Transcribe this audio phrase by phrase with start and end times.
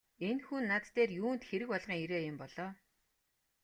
[0.27, 2.71] Энэ хүн над дээр юунд хэрэг болгон ирээ юм бол оо!